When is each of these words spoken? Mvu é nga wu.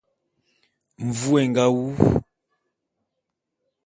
Mvu 1.07 1.31
é 1.41 1.43
nga 1.49 1.65
wu. 1.75 1.85